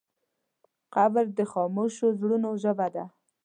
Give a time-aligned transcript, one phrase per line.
[0.95, 3.05] قبر د خاموشو زړونو ژبه ده.